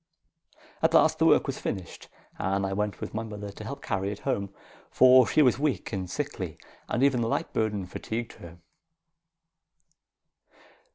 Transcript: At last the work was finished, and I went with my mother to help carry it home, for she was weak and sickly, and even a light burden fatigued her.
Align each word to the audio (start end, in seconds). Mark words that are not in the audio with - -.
At 0.81 0.95
last 0.95 1.19
the 1.19 1.27
work 1.27 1.45
was 1.45 1.59
finished, 1.59 2.09
and 2.39 2.65
I 2.65 2.73
went 2.73 2.99
with 3.01 3.13
my 3.13 3.21
mother 3.21 3.51
to 3.51 3.63
help 3.63 3.83
carry 3.83 4.11
it 4.11 4.21
home, 4.21 4.51
for 4.89 5.27
she 5.27 5.43
was 5.43 5.59
weak 5.59 5.93
and 5.93 6.09
sickly, 6.09 6.57
and 6.89 7.03
even 7.03 7.21
a 7.21 7.27
light 7.27 7.53
burden 7.53 7.85
fatigued 7.85 8.33
her. 8.33 8.57